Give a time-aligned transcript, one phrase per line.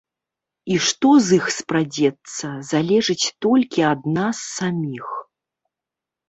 [0.75, 5.07] І што з іх спрадзецца, залежыць толькі ад нас саміх.